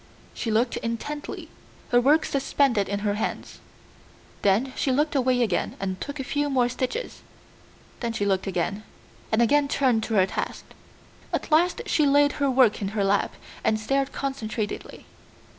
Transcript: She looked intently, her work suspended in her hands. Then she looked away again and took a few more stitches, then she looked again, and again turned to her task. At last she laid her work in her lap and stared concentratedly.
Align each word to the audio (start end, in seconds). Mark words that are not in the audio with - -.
She 0.33 0.49
looked 0.49 0.77
intently, 0.77 1.47
her 1.89 2.01
work 2.01 2.25
suspended 2.25 2.89
in 2.89 3.01
her 3.01 3.13
hands. 3.13 3.59
Then 4.41 4.73
she 4.75 4.91
looked 4.91 5.13
away 5.13 5.43
again 5.43 5.75
and 5.79 6.01
took 6.01 6.19
a 6.19 6.23
few 6.23 6.49
more 6.49 6.69
stitches, 6.69 7.21
then 7.99 8.11
she 8.11 8.25
looked 8.25 8.47
again, 8.47 8.81
and 9.31 9.43
again 9.43 9.67
turned 9.67 10.01
to 10.05 10.15
her 10.15 10.25
task. 10.25 10.65
At 11.31 11.51
last 11.51 11.83
she 11.85 12.07
laid 12.07 12.31
her 12.41 12.49
work 12.49 12.81
in 12.81 12.97
her 12.97 13.03
lap 13.03 13.35
and 13.63 13.79
stared 13.79 14.11
concentratedly. 14.11 15.05